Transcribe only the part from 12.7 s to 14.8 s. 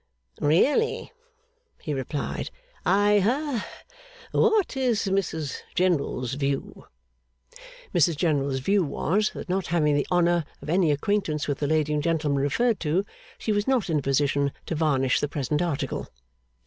to, she was not in a position to